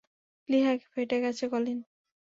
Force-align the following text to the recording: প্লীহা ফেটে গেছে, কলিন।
প্লীহা 0.49 0.71
ফেটে 0.93 1.17
গেছে, 1.23 1.45
কলিন। 1.51 1.79